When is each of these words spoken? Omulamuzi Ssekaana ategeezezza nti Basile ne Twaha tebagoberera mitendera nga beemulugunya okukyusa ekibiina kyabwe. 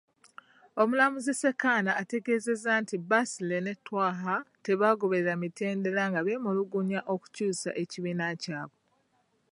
Omulamuzi 0.81 1.31
Ssekaana 1.35 1.91
ategeezezza 2.01 2.71
nti 2.81 2.95
Basile 3.09 3.57
ne 3.65 3.73
Twaha 3.85 4.35
tebagoberera 4.65 5.33
mitendera 5.43 6.03
nga 6.11 6.21
beemulugunya 6.25 6.99
okukyusa 7.13 7.69
ekibiina 7.81 8.25
kyabwe. 8.43 8.79